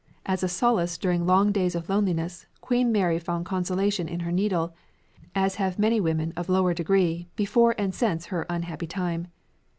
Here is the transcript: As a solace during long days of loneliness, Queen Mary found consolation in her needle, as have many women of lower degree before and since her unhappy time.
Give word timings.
As 0.25 0.41
a 0.41 0.47
solace 0.47 0.97
during 0.97 1.27
long 1.27 1.51
days 1.51 1.75
of 1.75 1.87
loneliness, 1.87 2.47
Queen 2.59 2.91
Mary 2.91 3.19
found 3.19 3.45
consolation 3.45 4.07
in 4.07 4.21
her 4.21 4.31
needle, 4.31 4.73
as 5.35 5.57
have 5.61 5.77
many 5.77 6.01
women 6.01 6.33
of 6.35 6.49
lower 6.49 6.73
degree 6.73 7.27
before 7.35 7.75
and 7.77 7.93
since 7.93 8.25
her 8.33 8.47
unhappy 8.49 8.87
time. 8.87 9.27